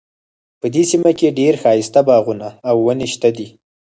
په 0.59 0.67
دې 0.73 0.83
سیمه 0.91 1.11
کې 1.19 1.35
ډیر 1.39 1.53
ښایسته 1.61 2.01
باغونه 2.07 2.47
او 2.69 2.75
ونې 2.85 3.07
شته 3.13 3.29
دي 3.37 3.47